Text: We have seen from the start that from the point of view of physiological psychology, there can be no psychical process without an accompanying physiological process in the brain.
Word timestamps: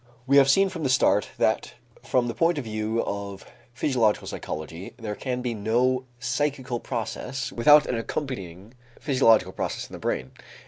We 0.25 0.37
have 0.37 0.49
seen 0.49 0.69
from 0.69 0.81
the 0.81 0.89
start 0.89 1.29
that 1.37 1.75
from 2.01 2.27
the 2.27 2.33
point 2.33 2.57
of 2.57 2.63
view 2.63 3.03
of 3.05 3.45
physiological 3.71 4.25
psychology, 4.27 4.95
there 4.97 5.13
can 5.13 5.43
be 5.43 5.53
no 5.53 6.05
psychical 6.19 6.79
process 6.79 7.51
without 7.51 7.85
an 7.85 7.95
accompanying 7.95 8.73
physiological 8.99 9.53
process 9.53 9.87
in 9.87 9.93
the 9.93 9.99
brain. 9.99 10.31